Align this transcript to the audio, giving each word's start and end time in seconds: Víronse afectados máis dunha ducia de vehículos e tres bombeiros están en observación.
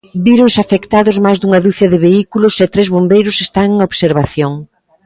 Víronse 0.25 0.59
afectados 0.61 1.17
máis 1.25 1.37
dunha 1.39 1.63
ducia 1.65 1.87
de 1.93 2.01
vehículos 2.07 2.53
e 2.63 2.65
tres 2.73 2.87
bombeiros 2.95 3.37
están 3.45 3.67
en 3.75 3.81
observación. 3.89 4.53